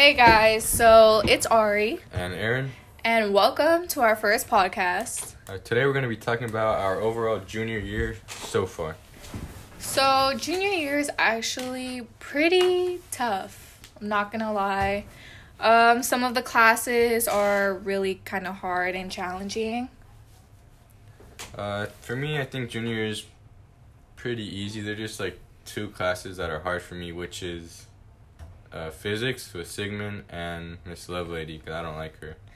Hey 0.00 0.14
guys, 0.14 0.64
so 0.64 1.20
it's 1.28 1.44
Ari, 1.44 1.98
and 2.14 2.32
Aaron. 2.32 2.70
and 3.04 3.34
welcome 3.34 3.86
to 3.88 4.00
our 4.00 4.16
first 4.16 4.48
podcast. 4.48 5.34
Uh, 5.46 5.58
today 5.58 5.84
we're 5.84 5.92
going 5.92 6.04
to 6.04 6.08
be 6.08 6.16
talking 6.16 6.48
about 6.48 6.78
our 6.78 7.02
overall 7.02 7.38
junior 7.40 7.78
year 7.78 8.16
so 8.26 8.64
far. 8.64 8.96
So, 9.78 10.32
junior 10.38 10.70
year 10.70 10.98
is 10.98 11.10
actually 11.18 12.08
pretty 12.18 13.00
tough. 13.10 13.78
I'm 14.00 14.08
not 14.08 14.32
gonna 14.32 14.54
lie. 14.54 15.04
Um, 15.60 16.02
some 16.02 16.24
of 16.24 16.32
the 16.32 16.40
classes 16.40 17.28
are 17.28 17.74
really 17.74 18.22
kind 18.24 18.46
of 18.46 18.54
hard 18.54 18.94
and 18.94 19.12
challenging. 19.12 19.90
Uh, 21.54 21.88
for 22.00 22.16
me, 22.16 22.40
I 22.40 22.46
think 22.46 22.70
junior 22.70 22.94
year 22.94 23.06
is 23.06 23.26
pretty 24.16 24.44
easy. 24.44 24.80
They're 24.80 24.94
just 24.94 25.20
like 25.20 25.38
two 25.66 25.88
classes 25.88 26.38
that 26.38 26.48
are 26.48 26.60
hard 26.60 26.80
for 26.80 26.94
me, 26.94 27.12
which 27.12 27.42
is 27.42 27.84
uh, 28.72 28.90
physics 28.90 29.52
with 29.52 29.70
Sigmund 29.70 30.24
and 30.28 30.78
Miss 30.84 31.06
Lovelady, 31.08 31.58
because 31.58 31.74
I 31.74 31.82
don't 31.82 31.96
like 31.96 32.18
her. 32.20 32.36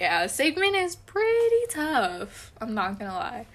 Yeah, 0.00 0.28
Sigmund 0.28 0.76
is 0.76 0.94
pretty 0.94 1.66
tough. 1.70 2.52
I'm 2.60 2.72
not 2.72 3.00
gonna 3.00 3.14
lie. 3.14 3.46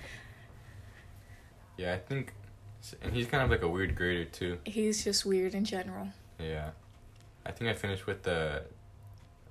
Yeah, 1.78 1.94
I 1.94 2.00
think, 2.00 2.34
and 3.02 3.14
he's 3.14 3.28
kind 3.28 3.42
of 3.44 3.50
like 3.50 3.62
a 3.62 3.68
weird 3.70 3.96
grader 3.96 4.26
too. 4.26 4.58
He's 4.66 5.06
just 5.06 5.26
weird 5.26 5.54
in 5.56 5.64
general. 5.64 6.10
Yeah, 6.40 6.72
I 7.46 7.52
think 7.54 7.70
I 7.70 7.74
finished 7.74 8.06
with 8.06 8.24
the, 8.24 8.64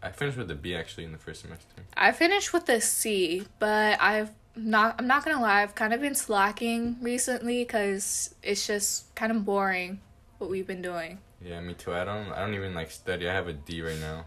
I 0.03 0.11
finished 0.11 0.37
with 0.37 0.49
the 0.49 0.55
B 0.55 0.75
actually 0.75 1.05
in 1.05 1.13
the 1.13 1.19
first 1.19 1.41
semester. 1.41 1.67
I 1.97 2.13
finished 2.13 2.53
with 2.53 2.67
the 2.67 2.79
C, 2.81 3.47
but 3.59 3.99
I've 3.99 4.31
not. 4.55 4.97
I'm 4.99 5.07
not 5.07 5.25
gonna 5.25 5.41
lie. 5.41 5.63
I've 5.63 5.75
kind 5.75 5.95
of 5.95 6.01
been 6.03 6.15
slacking 6.15 6.99
recently 7.01 7.65
because 7.65 8.35
it's 8.43 8.67
just 8.67 9.15
kind 9.15 9.33
of 9.33 9.47
boring 9.47 10.01
what 10.37 10.51
we've 10.51 10.67
been 10.67 10.83
doing. 10.83 11.21
Yeah, 11.45 11.61
me 11.61 11.75
too. 11.75 11.93
I 11.93 12.05
don't, 12.05 12.31
I 12.33 12.41
don't 12.41 12.55
even 12.55 12.75
like 12.75 12.91
study. 12.91 13.29
I 13.29 13.33
have 13.33 13.49
a 13.49 13.53
D 13.53 13.83
right 13.83 13.99
now. 13.99 14.27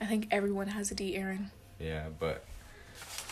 I 0.00 0.06
think 0.06 0.28
everyone 0.30 0.68
has 0.68 0.90
a 0.90 0.94
D, 0.94 1.16
Aaron. 1.16 1.50
Yeah, 1.78 2.08
but 2.18 2.44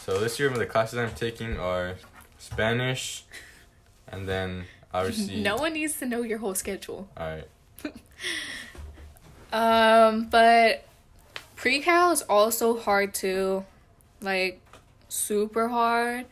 so 0.02 0.18
this 0.18 0.38
year 0.38 0.48
the 0.50 0.66
classes 0.66 0.98
I'm 0.98 1.14
taking 1.14 1.58
are 1.58 1.96
Spanish, 2.38 3.24
and 4.06 4.28
then 4.28 4.64
obviously. 4.92 5.40
No 5.42 5.56
one 5.56 5.74
needs 5.74 5.98
to 5.98 6.06
know 6.06 6.22
your 6.22 6.38
whole 6.38 6.54
schedule. 6.54 7.08
All 7.16 7.26
right. 7.26 7.48
Um, 9.52 10.28
but 10.28 10.84
pre-cal 11.56 12.12
is 12.12 12.22
also 12.22 12.78
hard 12.78 13.14
too. 13.14 13.64
Like 14.20 14.60
super 15.08 15.68
hard. 15.68 16.26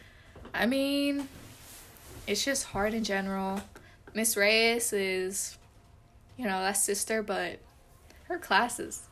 I 0.53 0.67
mean, 0.67 1.29
it's 2.27 2.45
just 2.45 2.65
hard 2.65 2.95
in 2.95 3.05
general. 3.05 3.61
Miss 4.15 4.37
Reyes 4.37 4.93
is 4.93 5.57
you 6.37 6.45
know, 6.45 6.61
that's 6.61 6.83
sister, 6.83 7.23
but 7.23 7.59
her 8.25 8.39
classes 8.39 9.03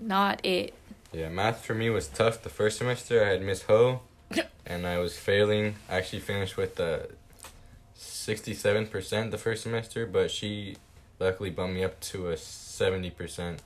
not 0.00 0.44
it. 0.44 0.74
Yeah, 1.12 1.28
math 1.28 1.64
for 1.64 1.74
me 1.74 1.90
was 1.90 2.08
tough 2.08 2.42
the 2.42 2.48
first 2.48 2.78
semester. 2.78 3.24
I 3.24 3.28
had 3.28 3.42
Miss 3.42 3.62
Ho, 3.62 4.00
and 4.66 4.86
I 4.86 4.98
was 4.98 5.16
failing. 5.16 5.76
I 5.88 5.96
actually 5.96 6.20
finished 6.20 6.56
with 6.56 6.76
the 6.76 7.08
sixty-seven 7.94 8.88
percent 8.88 9.30
the 9.30 9.38
first 9.38 9.62
semester, 9.62 10.06
but 10.06 10.30
she 10.30 10.76
luckily 11.18 11.50
bumped 11.50 11.74
me 11.74 11.84
up 11.84 11.98
to 12.00 12.28
a 12.28 12.36
seventy 12.36 13.10
percent. 13.10 13.62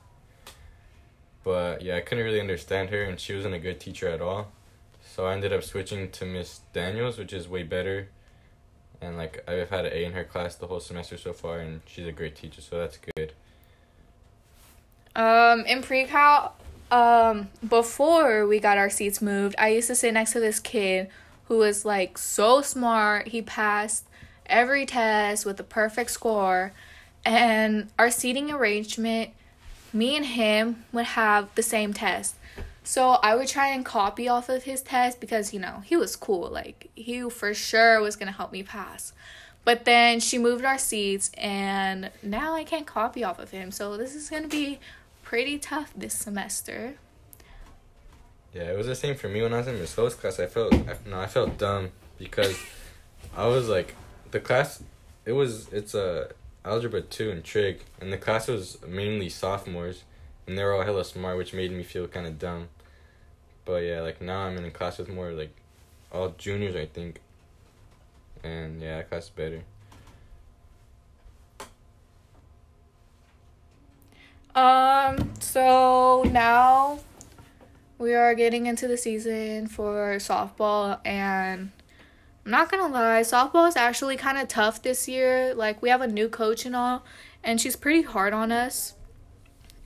But 1.42 1.82
yeah, 1.82 1.96
I 1.96 2.00
couldn't 2.00 2.24
really 2.24 2.40
understand 2.40 2.90
her, 2.90 3.02
and 3.02 3.18
she 3.18 3.34
wasn't 3.34 3.54
a 3.54 3.58
good 3.58 3.80
teacher 3.80 4.08
at 4.08 4.20
all. 4.20 4.52
So 5.02 5.26
I 5.26 5.32
ended 5.32 5.52
up 5.52 5.64
switching 5.64 6.10
to 6.12 6.24
Miss 6.24 6.60
Daniels, 6.72 7.18
which 7.18 7.32
is 7.32 7.48
way 7.48 7.62
better. 7.62 8.08
And 9.00 9.16
like 9.16 9.42
I've 9.48 9.70
had 9.70 9.86
an 9.86 9.92
A 9.92 10.04
in 10.04 10.12
her 10.12 10.24
class 10.24 10.56
the 10.56 10.66
whole 10.66 10.80
semester 10.80 11.16
so 11.16 11.32
far, 11.32 11.60
and 11.60 11.80
she's 11.86 12.06
a 12.06 12.12
great 12.12 12.36
teacher, 12.36 12.60
so 12.60 12.78
that's 12.78 12.98
good. 13.16 13.32
Um, 15.16 15.64
in 15.66 15.82
pre-cal, 15.82 16.54
um, 16.90 17.48
before 17.66 18.46
we 18.46 18.60
got 18.60 18.78
our 18.78 18.90
seats 18.90 19.20
moved, 19.22 19.54
I 19.58 19.68
used 19.68 19.88
to 19.88 19.94
sit 19.94 20.14
next 20.14 20.32
to 20.32 20.40
this 20.40 20.60
kid 20.60 21.08
who 21.46 21.58
was 21.58 21.84
like 21.84 22.18
so 22.18 22.60
smart. 22.62 23.28
He 23.28 23.42
passed 23.42 24.04
every 24.46 24.86
test 24.86 25.46
with 25.46 25.58
a 25.58 25.64
perfect 25.64 26.10
score, 26.10 26.72
and 27.24 27.88
our 27.98 28.10
seating 28.10 28.50
arrangement, 28.50 29.30
me 29.92 30.16
and 30.16 30.26
him 30.26 30.84
would 30.92 31.06
have 31.06 31.54
the 31.54 31.62
same 31.62 31.92
test. 31.92 32.36
So 32.82 33.10
I 33.10 33.34
would 33.34 33.48
try 33.48 33.68
and 33.68 33.84
copy 33.84 34.28
off 34.28 34.48
of 34.48 34.64
his 34.64 34.82
test 34.82 35.20
because, 35.20 35.52
you 35.52 35.60
know, 35.60 35.82
he 35.84 35.96
was 35.96 36.16
cool. 36.16 36.48
Like, 36.48 36.90
he 36.94 37.28
for 37.28 37.54
sure 37.54 38.00
was 38.00 38.16
going 38.16 38.26
to 38.26 38.36
help 38.36 38.52
me 38.52 38.62
pass. 38.62 39.12
But 39.64 39.84
then 39.84 40.20
she 40.20 40.38
moved 40.38 40.64
our 40.64 40.78
seats, 40.78 41.30
and 41.36 42.10
now 42.22 42.54
I 42.54 42.64
can't 42.64 42.86
copy 42.86 43.22
off 43.22 43.38
of 43.38 43.50
him. 43.50 43.70
So 43.70 43.96
this 43.96 44.14
is 44.14 44.30
going 44.30 44.42
to 44.42 44.48
be 44.48 44.80
pretty 45.22 45.58
tough 45.58 45.92
this 45.94 46.14
semester. 46.14 46.94
Yeah, 48.54 48.72
it 48.72 48.76
was 48.76 48.86
the 48.86 48.96
same 48.96 49.14
for 49.14 49.28
me 49.28 49.42
when 49.42 49.52
I 49.52 49.58
was 49.58 49.68
in 49.68 49.78
Miss 49.78 49.94
Ho's 49.94 50.14
class. 50.14 50.40
I 50.40 50.46
felt 50.46 50.74
I, 50.74 50.96
no, 51.08 51.20
I 51.20 51.26
felt 51.26 51.56
dumb 51.56 51.90
because 52.18 52.58
I 53.36 53.46
was 53.46 53.68
like 53.68 53.94
the 54.32 54.40
class. 54.40 54.82
It 55.24 55.32
was 55.32 55.68
it's 55.72 55.94
a 55.94 56.30
algebra 56.64 57.02
two 57.02 57.30
and 57.30 57.44
trig, 57.44 57.84
and 58.00 58.12
the 58.12 58.16
class 58.18 58.48
was 58.48 58.78
mainly 58.86 59.28
sophomores, 59.28 60.02
and 60.50 60.58
they're 60.58 60.74
all 60.74 60.82
hella 60.82 61.04
smart, 61.04 61.36
which 61.36 61.54
made 61.54 61.70
me 61.70 61.84
feel 61.84 62.08
kind 62.08 62.26
of 62.26 62.36
dumb. 62.36 62.68
But 63.64 63.84
yeah, 63.84 64.00
like 64.00 64.20
now 64.20 64.40
I'm 64.40 64.56
in 64.56 64.64
a 64.64 64.70
class 64.72 64.98
with 64.98 65.08
more 65.08 65.30
like 65.30 65.54
all 66.10 66.34
juniors, 66.36 66.74
I 66.74 66.86
think. 66.86 67.20
And 68.42 68.82
yeah, 68.82 68.96
that 68.96 69.08
class 69.08 69.26
is 69.26 69.30
better. 69.30 69.62
Um, 74.56 75.32
so 75.38 76.24
now 76.32 76.98
we 77.98 78.14
are 78.14 78.34
getting 78.34 78.66
into 78.66 78.88
the 78.88 78.96
season 78.96 79.68
for 79.68 80.16
softball 80.16 80.98
and 81.04 81.70
I'm 82.44 82.50
not 82.50 82.72
gonna 82.72 82.88
lie, 82.88 83.20
softball 83.20 83.68
is 83.68 83.76
actually 83.76 84.16
kind 84.16 84.36
of 84.36 84.48
tough 84.48 84.82
this 84.82 85.06
year. 85.06 85.54
Like, 85.54 85.80
we 85.80 85.90
have 85.90 86.00
a 86.00 86.08
new 86.08 86.28
coach 86.28 86.66
and 86.66 86.74
all, 86.74 87.04
and 87.44 87.60
she's 87.60 87.76
pretty 87.76 88.02
hard 88.02 88.32
on 88.32 88.50
us. 88.50 88.94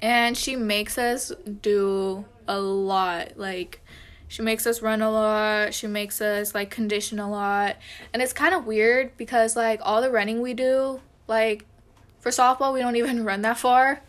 And 0.04 0.36
she 0.36 0.54
makes 0.54 0.98
us 0.98 1.32
do 1.62 2.26
a 2.46 2.60
lot. 2.60 3.38
Like, 3.38 3.80
she 4.28 4.42
makes 4.42 4.66
us 4.66 4.82
run 4.82 5.00
a 5.00 5.10
lot. 5.10 5.72
She 5.72 5.86
makes 5.86 6.20
us, 6.20 6.54
like, 6.54 6.70
condition 6.70 7.18
a 7.18 7.30
lot. 7.30 7.76
And 8.12 8.20
it's 8.20 8.34
kind 8.34 8.54
of 8.54 8.66
weird 8.66 9.16
because, 9.16 9.56
like, 9.56 9.80
all 9.82 10.02
the 10.02 10.10
running 10.10 10.42
we 10.42 10.52
do, 10.52 11.00
like, 11.26 11.64
for 12.20 12.28
softball, 12.28 12.74
we 12.74 12.80
don't 12.80 12.96
even 12.96 13.24
run 13.30 13.40
that 13.42 13.56
far. 13.56 14.02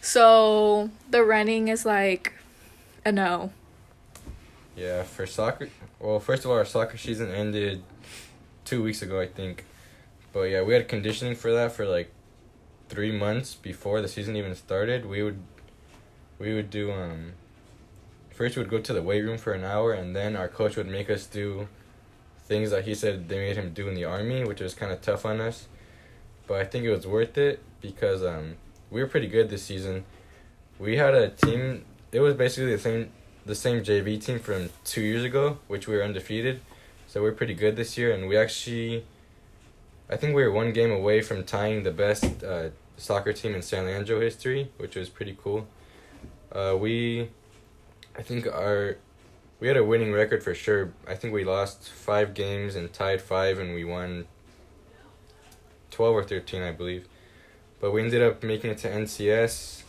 So, 0.00 0.88
the 1.10 1.22
running 1.22 1.68
is, 1.68 1.84
like, 1.84 2.32
a 3.04 3.12
no. 3.12 3.50
Yeah, 4.74 5.02
for 5.02 5.26
soccer. 5.26 5.68
Well, 6.00 6.18
first 6.18 6.46
of 6.46 6.50
all, 6.50 6.56
our 6.56 6.64
soccer 6.64 6.96
season 6.96 7.30
ended 7.30 7.82
two 8.64 8.82
weeks 8.82 9.02
ago, 9.02 9.20
I 9.20 9.26
think. 9.26 9.66
But 10.32 10.44
yeah, 10.44 10.62
we 10.62 10.72
had 10.72 10.88
conditioning 10.88 11.34
for 11.34 11.52
that 11.52 11.72
for 11.72 11.86
like 11.86 12.10
three 12.88 13.12
months 13.12 13.54
before 13.54 14.00
the 14.00 14.08
season 14.08 14.36
even 14.36 14.54
started. 14.54 15.06
We 15.06 15.22
would, 15.22 15.38
we 16.38 16.54
would 16.54 16.70
do 16.70 16.92
um. 16.92 17.32
First, 18.30 18.56
we 18.56 18.62
would 18.62 18.70
go 18.70 18.80
to 18.80 18.92
the 18.92 19.02
weight 19.02 19.22
room 19.22 19.38
for 19.38 19.52
an 19.54 19.64
hour, 19.64 19.92
and 19.92 20.14
then 20.14 20.36
our 20.36 20.48
coach 20.48 20.76
would 20.76 20.86
make 20.86 21.08
us 21.08 21.26
do 21.26 21.68
things 22.44 22.70
that 22.70 22.84
he 22.84 22.94
said 22.94 23.28
they 23.28 23.38
made 23.38 23.56
him 23.56 23.72
do 23.72 23.88
in 23.88 23.94
the 23.94 24.04
army, 24.04 24.44
which 24.44 24.60
was 24.60 24.74
kind 24.74 24.92
of 24.92 25.00
tough 25.00 25.24
on 25.24 25.40
us. 25.40 25.66
But 26.46 26.60
I 26.60 26.64
think 26.64 26.84
it 26.84 26.90
was 26.90 27.06
worth 27.06 27.36
it 27.38 27.60
because 27.80 28.22
um 28.22 28.56
we 28.90 29.00
were 29.00 29.08
pretty 29.08 29.26
good 29.26 29.50
this 29.50 29.62
season. 29.62 30.04
We 30.78 30.96
had 30.96 31.14
a 31.14 31.30
team. 31.30 31.84
It 32.12 32.20
was 32.20 32.34
basically 32.34 32.72
the 32.72 32.82
same 32.82 33.10
the 33.46 33.54
same 33.54 33.82
JV 33.82 34.22
team 34.22 34.38
from 34.38 34.70
two 34.84 35.00
years 35.00 35.24
ago, 35.24 35.58
which 35.68 35.86
we 35.86 35.96
were 35.96 36.02
undefeated. 36.02 36.60
So 37.06 37.22
we're 37.22 37.32
pretty 37.32 37.54
good 37.54 37.76
this 37.76 37.96
year, 37.96 38.10
and 38.12 38.28
we 38.28 38.36
actually, 38.36 39.04
I 40.08 40.16
think 40.16 40.36
we 40.36 40.42
were 40.44 40.52
one 40.52 40.72
game 40.72 40.92
away 40.92 41.20
from 41.20 41.44
tying 41.44 41.82
the 41.82 41.90
best 41.90 42.44
uh, 42.44 42.68
soccer 42.96 43.32
team 43.32 43.54
in 43.54 43.62
San 43.62 43.86
Leandro 43.86 44.20
history, 44.20 44.70
which 44.76 44.94
was 44.94 45.08
pretty 45.08 45.36
cool. 45.42 45.66
Uh, 46.52 46.76
we, 46.78 47.28
I 48.16 48.22
think 48.22 48.46
our, 48.46 48.98
we 49.58 49.66
had 49.68 49.76
a 49.76 49.84
winning 49.84 50.12
record 50.12 50.44
for 50.44 50.54
sure. 50.54 50.92
I 51.08 51.16
think 51.16 51.34
we 51.34 51.44
lost 51.44 51.88
five 51.88 52.34
games 52.34 52.76
and 52.76 52.92
tied 52.92 53.20
five, 53.20 53.58
and 53.58 53.74
we 53.74 53.84
won. 53.84 54.26
Twelve 55.90 56.14
or 56.14 56.24
thirteen, 56.24 56.62
I 56.62 56.72
believe, 56.72 57.08
but 57.80 57.90
we 57.90 58.02
ended 58.02 58.20
up 58.20 58.42
making 58.42 58.70
it 58.70 58.78
to 58.78 58.90
NCS. 58.90 59.82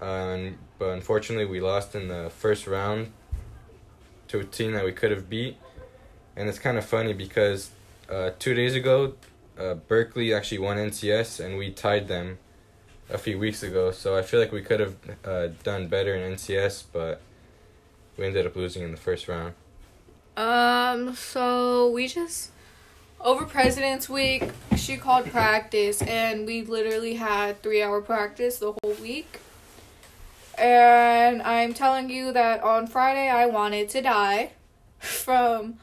Um, 0.00 0.56
but 0.78 0.90
unfortunately, 0.90 1.44
we 1.44 1.60
lost 1.60 1.94
in 1.94 2.08
the 2.08 2.30
first 2.30 2.66
round 2.66 3.12
to 4.28 4.40
a 4.40 4.44
team 4.44 4.72
that 4.72 4.84
we 4.84 4.92
could 4.92 5.10
have 5.10 5.28
beat. 5.28 5.58
And 6.34 6.48
it's 6.48 6.58
kind 6.58 6.78
of 6.78 6.84
funny 6.84 7.12
because 7.12 7.70
uh, 8.10 8.30
two 8.38 8.54
days 8.54 8.74
ago, 8.74 9.14
uh, 9.58 9.74
Berkeley 9.74 10.34
actually 10.34 10.58
won 10.58 10.76
NCS 10.76 11.44
and 11.44 11.56
we 11.56 11.70
tied 11.70 12.08
them 12.08 12.38
a 13.10 13.18
few 13.18 13.38
weeks 13.38 13.62
ago. 13.62 13.90
So 13.90 14.16
I 14.16 14.22
feel 14.22 14.40
like 14.40 14.52
we 14.52 14.62
could 14.62 14.80
have 14.80 14.96
uh, 15.24 15.48
done 15.62 15.88
better 15.88 16.14
in 16.14 16.34
NCS, 16.34 16.84
but 16.92 17.20
we 18.16 18.26
ended 18.26 18.46
up 18.46 18.56
losing 18.56 18.82
in 18.82 18.90
the 18.90 18.96
first 18.96 19.28
round. 19.28 19.54
Um, 20.36 21.14
so 21.14 21.88
we 21.90 22.08
just 22.08 22.50
over 23.20 23.44
President's 23.44 24.08
Week, 24.08 24.44
she 24.76 24.96
called 24.96 25.26
practice, 25.30 26.02
and 26.02 26.46
we 26.46 26.62
literally 26.62 27.14
had 27.14 27.62
three 27.62 27.82
hour 27.82 28.00
practice 28.02 28.58
the 28.58 28.72
whole 28.72 28.94
week. 29.00 29.40
And 30.58 31.42
I'm 31.42 31.74
telling 31.74 32.10
you 32.10 32.32
that 32.32 32.62
on 32.62 32.86
Friday 32.86 33.28
I 33.28 33.46
wanted 33.46 33.88
to 33.90 34.02
die 34.02 34.52
from 34.98 35.78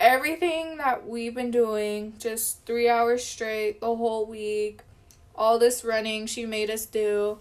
everything 0.00 0.78
that 0.78 1.06
we've 1.06 1.34
been 1.34 1.50
doing, 1.50 2.14
just 2.18 2.64
three 2.64 2.88
hours 2.88 3.22
straight 3.22 3.80
the 3.80 3.94
whole 3.94 4.24
week, 4.24 4.80
all 5.34 5.58
this 5.58 5.84
running 5.84 6.26
she 6.26 6.46
made 6.46 6.70
us 6.70 6.86
do. 6.86 7.38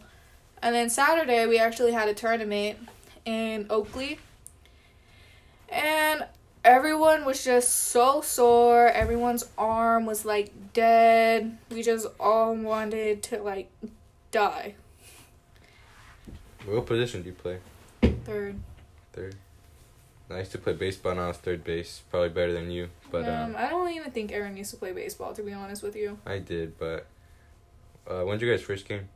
And 0.62 0.76
then 0.76 0.90
Saturday 0.90 1.48
we 1.48 1.58
actually 1.58 1.94
had 1.94 2.10
a 2.10 2.14
tournament 2.14 2.78
in 3.26 3.66
Oakley. 3.70 4.20
And 5.70 6.26
everyone 6.66 7.24
was 7.24 7.44
just 7.44 7.74
so 7.74 8.22
sore. 8.22 8.88
Everyone's 8.90 9.46
arm 9.58 10.06
was 10.06 10.26
like 10.26 10.52
dead. 10.74 11.58
We 11.72 11.82
just 11.82 12.08
all 12.20 12.54
wanted 12.56 13.24
to 13.24 13.42
like 13.42 13.72
die. 14.32 14.76
What 16.66 16.86
position 16.86 17.22
do 17.22 17.30
you 17.30 17.36
play? 17.36 17.60
Third. 18.26 18.60
Third. 19.14 19.36
I 20.32 20.40
used 20.40 20.52
to 20.52 20.58
play 20.60 20.74
baseball 20.74 21.14
and 21.14 21.22
I 21.22 21.28
was 21.28 21.38
third 21.38 21.64
base. 21.64 22.04
Probably 22.12 22.30
better 22.30 22.54
than 22.54 22.70
you, 22.70 22.90
but 23.12 23.28
um, 23.28 23.52
um, 23.52 23.56
I 23.58 23.70
don't 23.70 23.90
even 23.92 24.12
think 24.12 24.32
Aaron 24.32 24.56
used 24.58 24.72
to 24.72 24.78
play 24.78 24.92
baseball. 24.92 25.34
To 25.34 25.42
be 25.44 25.54
honest 25.54 25.82
with 25.82 25.96
you, 25.96 26.20
I 26.26 26.38
did. 26.40 26.78
But 26.78 27.08
uh, 28.08 28.22
when's 28.24 28.42
your 28.42 28.56
guys' 28.56 28.64
first 28.66 28.88
game? 28.88 29.10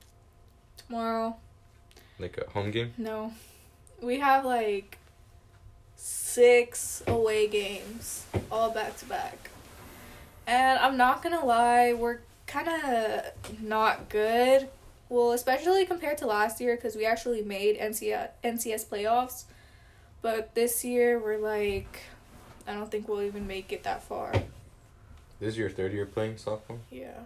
tomorrow, 0.88 1.36
Like 2.19 2.38
a 2.38 2.50
home 2.50 2.71
game? 2.71 2.94
no, 2.98 3.31
we 4.01 4.19
have 4.19 4.44
like 4.44 4.98
six 5.95 7.04
away 7.07 7.48
games 7.48 8.25
all 8.51 8.71
back 8.71 8.98
to 8.98 9.06
back, 9.06 9.50
and 10.48 10.80
I'm 10.80 10.98
not 10.98 11.21
gonna 11.21 11.45
lie, 11.45 11.94
we're 11.94 12.19
kind 12.48 12.68
of 12.68 13.62
not 13.62 14.09
good. 14.09 14.68
Well, 15.09 15.31
especially 15.31 15.86
compared 15.86 16.18
to 16.19 16.25
last 16.25 16.59
year, 16.59 16.75
because 16.75 16.95
we 16.95 17.06
actually 17.06 17.44
made 17.44 17.77
NCS 17.80 18.30
NCS 18.44 18.86
playoffs, 18.88 19.44
but 20.24 20.56
this 20.56 20.84
year 20.84 21.20
we're 21.20 21.38
like, 21.38 22.02
I 22.66 22.74
don't 22.74 22.90
think 22.90 23.08
we'll 23.08 23.22
even 23.22 23.46
make 23.46 23.72
it 23.72 23.84
that 23.84 24.02
far. 24.02 24.31
This 25.40 25.50
is 25.50 25.58
your 25.58 25.70
third 25.70 25.94
year 25.94 26.08
playing 26.08 26.36
softball. 26.36 26.80
Yeah. 26.90 27.20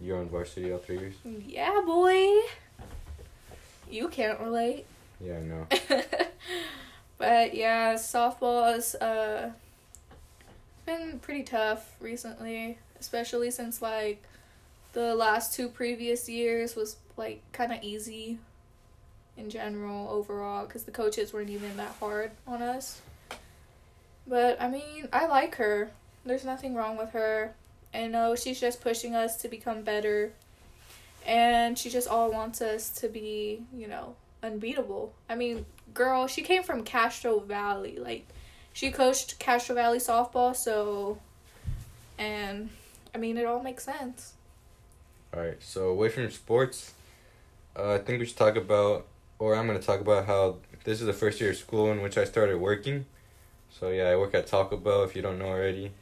You're 0.00 0.18
on 0.18 0.28
varsity 0.28 0.70
all 0.72 0.78
three 0.78 0.98
years. 0.98 1.14
Yeah, 1.46 1.80
boy. 1.86 2.26
You 3.88 4.08
can't 4.08 4.40
relate. 4.40 4.84
Yeah, 5.24 5.38
I 5.38 5.42
know. 5.42 5.66
but 7.18 7.54
yeah, 7.54 7.94
softball 7.94 8.74
has 8.74 8.96
uh 8.96 9.52
been 10.84 11.20
pretty 11.20 11.44
tough 11.44 11.94
recently, 12.00 12.78
especially 12.98 13.50
since 13.52 13.80
like 13.80 14.22
the 14.92 15.14
last 15.14 15.54
two 15.54 15.68
previous 15.68 16.28
years 16.28 16.74
was 16.74 16.96
like 17.16 17.40
kind 17.52 17.72
of 17.72 17.82
easy 17.82 18.38
in 19.36 19.50
general 19.50 20.08
overall 20.08 20.66
cuz 20.66 20.84
the 20.84 20.90
coaches 20.90 21.32
weren't 21.32 21.50
even 21.50 21.76
that 21.76 21.94
hard 22.00 22.30
on 22.46 22.62
us. 22.62 23.00
But 24.26 24.60
I 24.60 24.68
mean, 24.68 25.08
I 25.12 25.26
like 25.26 25.56
her. 25.56 25.90
There's 26.24 26.44
nothing 26.44 26.74
wrong 26.74 26.96
with 26.96 27.10
her. 27.10 27.54
I 27.94 28.08
know 28.08 28.34
she's 28.34 28.60
just 28.60 28.80
pushing 28.80 29.14
us 29.14 29.36
to 29.38 29.48
become 29.48 29.82
better. 29.82 30.32
And 31.26 31.78
she 31.78 31.90
just 31.90 32.08
all 32.08 32.30
wants 32.30 32.60
us 32.60 32.90
to 33.00 33.08
be, 33.08 33.62
you 33.74 33.88
know, 33.88 34.14
unbeatable. 34.42 35.12
I 35.28 35.34
mean, 35.34 35.66
girl, 35.92 36.26
she 36.26 36.42
came 36.42 36.62
from 36.62 36.84
Castro 36.84 37.40
Valley. 37.40 37.98
Like, 37.98 38.26
she 38.72 38.90
coached 38.90 39.38
Castro 39.38 39.74
Valley 39.74 39.98
softball, 39.98 40.54
so. 40.54 41.18
And, 42.18 42.70
I 43.14 43.18
mean, 43.18 43.36
it 43.38 43.46
all 43.46 43.62
makes 43.62 43.84
sense. 43.84 44.34
All 45.34 45.40
right. 45.40 45.60
So 45.60 45.88
away 45.88 46.08
from 46.10 46.30
sports, 46.30 46.94
uh, 47.76 47.94
I 47.94 47.98
think 47.98 48.20
we 48.20 48.26
should 48.26 48.36
talk 48.36 48.56
about, 48.56 49.06
or 49.38 49.54
I'm 49.54 49.66
gonna 49.66 49.78
talk 49.78 50.00
about 50.00 50.26
how 50.26 50.56
this 50.84 51.00
is 51.00 51.06
the 51.06 51.12
first 51.12 51.40
year 51.40 51.50
of 51.50 51.56
school 51.56 51.90
in 51.92 52.00
which 52.02 52.16
I 52.16 52.24
started 52.24 52.58
working. 52.58 53.06
So 53.70 53.90
yeah, 53.90 54.04
I 54.04 54.16
work 54.16 54.34
at 54.34 54.46
Taco 54.46 54.76
Bell. 54.76 55.04
If 55.04 55.14
you 55.14 55.22
don't 55.22 55.38
know 55.38 55.46
already, 55.46 55.92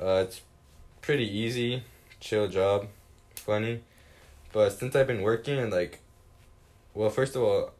uh, 0.00 0.24
it's 0.26 0.40
pretty 1.00 1.26
easy, 1.26 1.82
chill 2.20 2.48
job, 2.48 2.86
funny. 3.34 3.80
But 4.52 4.70
since 4.70 4.94
I've 4.96 5.06
been 5.06 5.22
working 5.22 5.58
and 5.58 5.72
like, 5.72 6.00
well, 6.94 7.10
first 7.10 7.36
of 7.36 7.42
all, 7.42 7.70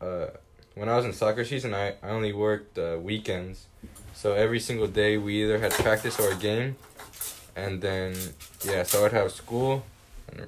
uh, 0.00 0.28
when 0.74 0.88
I 0.88 0.96
was 0.96 1.04
in 1.04 1.12
soccer 1.12 1.44
season, 1.44 1.74
I, 1.74 1.94
I 2.02 2.10
only 2.10 2.32
worked 2.32 2.78
uh, 2.78 2.98
weekends. 3.00 3.66
So 4.14 4.32
every 4.32 4.60
single 4.60 4.86
day 4.86 5.16
we 5.16 5.42
either 5.42 5.58
had 5.58 5.72
practice 5.72 6.18
or 6.18 6.30
a 6.32 6.36
game. 6.36 6.76
And 7.54 7.80
then, 7.80 8.14
yeah, 8.64 8.82
so 8.82 9.04
I'd 9.06 9.12
have 9.12 9.32
school. 9.32 9.84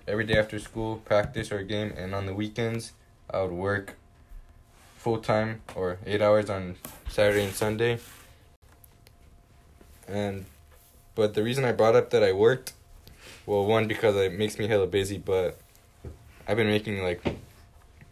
Every 0.06 0.24
day 0.24 0.38
after 0.38 0.58
school, 0.58 0.96
practice 0.96 1.50
or 1.50 1.58
a 1.58 1.64
game. 1.64 1.94
And 1.96 2.14
on 2.14 2.26
the 2.26 2.34
weekends, 2.34 2.92
I 3.30 3.42
would 3.42 3.52
work 3.52 3.96
full 4.96 5.18
time 5.18 5.60
or 5.74 5.98
eight 6.06 6.22
hours 6.22 6.50
on 6.50 6.76
Saturday 7.08 7.44
and 7.44 7.54
Sunday. 7.54 7.98
And, 10.06 10.46
but 11.14 11.34
the 11.34 11.42
reason 11.42 11.64
I 11.64 11.72
brought 11.72 11.94
up 11.94 12.10
that 12.10 12.22
I 12.22 12.32
worked, 12.32 12.72
well, 13.46 13.66
one, 13.66 13.86
because 13.86 14.16
it 14.16 14.32
makes 14.32 14.58
me 14.58 14.66
hella 14.66 14.86
busy, 14.86 15.18
but 15.18 15.58
I've 16.46 16.56
been 16.56 16.68
making, 16.68 17.02
like, 17.02 17.22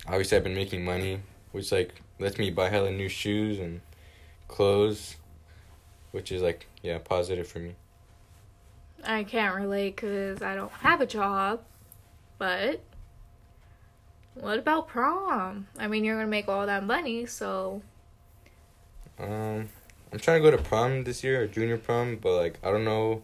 obviously 0.07 0.37
I've 0.37 0.45
been 0.45 0.55
making 0.55 0.85
money, 0.85 1.21
which, 1.53 1.73
like, 1.73 1.95
lets 2.19 2.39
me 2.39 2.51
buy 2.51 2.69
hella 2.69 2.91
new 2.91 3.09
shoes 3.09 3.59
and 3.59 3.81
clothes, 4.49 5.17
which 6.13 6.31
is, 6.31 6.43
like, 6.43 6.67
yeah, 6.83 6.99
positive 6.99 7.49
for 7.49 7.59
me. 7.59 7.75
I 9.05 9.25
can't 9.25 9.55
relate 9.55 9.97
because 9.97 10.43
I 10.43 10.55
don't 10.55 10.73
have 10.73 11.01
a 11.01 11.07
job. 11.07 11.63
But 12.39 12.83
what 14.41 14.59
about 14.59 14.89
prom? 14.89 15.67
I 15.79 15.87
mean, 15.89 16.05
you're 16.05 16.17
gonna 16.17 16.27
make 16.29 16.49
all 16.49 16.67
that 16.67 16.85
money, 16.85 17.27
so 17.27 17.83
Um, 19.19 19.69
I'm 20.13 20.19
trying 20.19 20.43
to 20.43 20.51
go 20.51 20.57
to 20.57 20.63
prom 20.63 21.05
this 21.05 21.25
year 21.25 21.43
or 21.43 21.47
junior 21.47 21.79
prom, 21.79 22.17
but 22.17 22.35
like 22.37 22.59
I 22.63 22.71
don't 22.71 22.85
know 22.85 23.23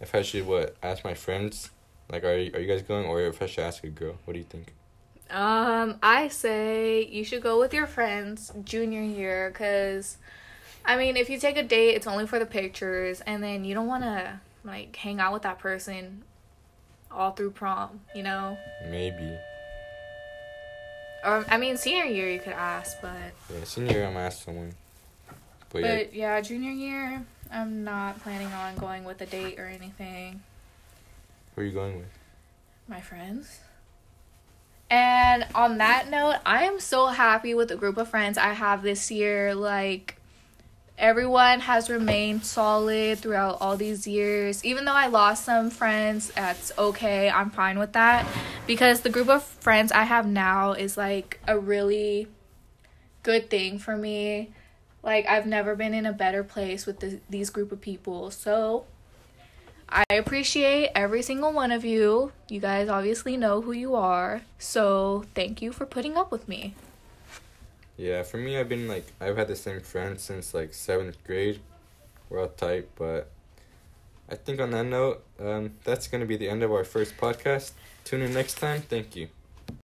if 0.00 0.14
I 0.14 0.22
should 0.22 0.46
what 0.46 0.76
ask 0.82 1.04
my 1.04 1.14
friends. 1.14 1.70
Like, 2.10 2.24
are 2.24 2.36
you, 2.36 2.50
are 2.54 2.60
you 2.60 2.66
guys 2.66 2.82
going, 2.82 3.06
or 3.06 3.20
if 3.22 3.40
I 3.42 3.46
should 3.46 3.64
ask 3.64 3.84
a 3.84 3.88
girl? 3.88 4.16
What 4.24 4.34
do 4.34 4.38
you 4.40 4.44
think? 4.44 4.74
um, 5.30 5.96
I 6.02 6.26
say 6.28 7.04
you 7.04 7.22
should 7.24 7.42
go 7.42 7.60
with 7.60 7.72
your 7.72 7.86
friends 7.86 8.52
junior 8.64 9.02
year, 9.02 9.50
cause 9.52 10.18
I 10.84 10.96
mean, 10.96 11.16
if 11.16 11.30
you 11.30 11.38
take 11.38 11.56
a 11.56 11.62
date, 11.62 11.94
it's 11.94 12.06
only 12.06 12.26
for 12.26 12.38
the 12.38 12.46
pictures, 12.46 13.20
and 13.22 13.42
then 13.42 13.64
you 13.64 13.74
don't 13.74 13.86
wanna 13.86 14.40
like 14.64 14.94
hang 14.96 15.20
out 15.20 15.32
with 15.32 15.42
that 15.42 15.58
person 15.58 16.24
all 17.10 17.32
through 17.32 17.50
prom, 17.52 18.00
you 18.14 18.22
know. 18.22 18.58
Maybe. 18.90 19.36
Or 21.24 21.44
I 21.48 21.56
mean, 21.56 21.76
senior 21.76 22.04
year 22.04 22.30
you 22.30 22.40
could 22.40 22.52
ask, 22.52 23.00
but 23.00 23.32
Yeah, 23.52 23.64
senior 23.64 23.92
year 23.92 24.06
I'm 24.06 24.14
gonna 24.14 24.30
someone. 24.30 24.72
But, 25.70 25.82
yeah, 25.82 26.02
yeah, 26.12 26.40
junior 26.40 26.72
year 26.72 27.22
I'm 27.52 27.84
not 27.84 28.20
planning 28.22 28.52
on 28.52 28.76
going 28.76 29.04
with 29.04 29.20
a 29.20 29.26
date 29.26 29.58
or 29.58 29.66
anything. 29.66 30.42
who 31.54 31.62
are 31.62 31.64
you 31.64 31.72
going 31.72 31.98
with? 31.98 32.06
my 32.88 33.00
friends. 33.00 33.60
And 34.90 35.46
on 35.54 35.78
that 35.78 36.10
note, 36.10 36.38
I 36.44 36.64
am 36.64 36.80
so 36.80 37.06
happy 37.06 37.54
with 37.54 37.68
the 37.68 37.76
group 37.76 37.96
of 37.96 38.08
friends 38.08 38.36
I 38.36 38.52
have 38.52 38.82
this 38.82 39.08
year. 39.10 39.54
Like, 39.54 40.16
everyone 41.00 41.60
has 41.60 41.90
remained 41.90 42.44
solid 42.44 43.18
throughout 43.18 43.58
all 43.60 43.76
these 43.76 44.06
years. 44.06 44.64
Even 44.64 44.84
though 44.84 44.94
I 44.94 45.06
lost 45.06 45.44
some 45.44 45.70
friends, 45.70 46.30
that's 46.30 46.70
okay. 46.78 47.30
I'm 47.30 47.50
fine 47.50 47.78
with 47.78 47.94
that. 47.94 48.26
Because 48.66 49.00
the 49.00 49.10
group 49.10 49.28
of 49.28 49.42
friends 49.42 49.90
I 49.90 50.04
have 50.04 50.26
now 50.26 50.72
is 50.72 50.96
like 50.96 51.40
a 51.48 51.58
really 51.58 52.28
good 53.22 53.50
thing 53.50 53.78
for 53.78 53.96
me. 53.96 54.50
Like, 55.02 55.26
I've 55.26 55.46
never 55.46 55.74
been 55.74 55.94
in 55.94 56.04
a 56.04 56.12
better 56.12 56.44
place 56.44 56.84
with 56.84 57.00
the, 57.00 57.20
these 57.30 57.48
group 57.48 57.72
of 57.72 57.80
people. 57.80 58.30
So, 58.30 58.84
I 59.88 60.04
appreciate 60.10 60.90
every 60.94 61.22
single 61.22 61.52
one 61.52 61.72
of 61.72 61.86
you. 61.86 62.32
You 62.48 62.60
guys 62.60 62.90
obviously 62.90 63.38
know 63.38 63.62
who 63.62 63.72
you 63.72 63.94
are. 63.94 64.42
So, 64.58 65.24
thank 65.34 65.62
you 65.62 65.72
for 65.72 65.86
putting 65.86 66.18
up 66.18 66.30
with 66.30 66.46
me. 66.46 66.74
Yeah, 68.00 68.22
for 68.22 68.38
me, 68.38 68.56
I've 68.56 68.70
been 68.70 68.88
like 68.88 69.04
I've 69.20 69.36
had 69.36 69.46
the 69.48 69.54
same 69.54 69.80
friends 69.80 70.22
since 70.22 70.54
like 70.54 70.72
seventh 70.72 71.22
grade. 71.22 71.60
We're 72.30 72.40
all 72.40 72.48
tight, 72.48 72.88
but 72.96 73.30
I 74.26 74.36
think 74.36 74.58
on 74.58 74.70
that 74.70 74.84
note, 74.84 75.22
um, 75.38 75.72
that's 75.84 76.08
gonna 76.08 76.24
be 76.24 76.38
the 76.38 76.48
end 76.48 76.62
of 76.62 76.72
our 76.72 76.82
first 76.82 77.18
podcast. 77.18 77.72
Tune 78.04 78.22
in 78.22 78.32
next 78.32 78.54
time. 78.54 78.80
Thank 78.80 79.16
you. 79.16 79.28